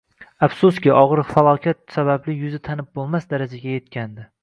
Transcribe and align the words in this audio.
Afsuski, 0.45 0.91
og`ir 1.01 1.21
halokat 1.33 1.95
sabab 1.99 2.33
yuzi 2.35 2.65
tanib 2.71 2.91
bo`lmas 3.01 3.33
darajaga 3.37 3.81
etgandi 3.83 4.31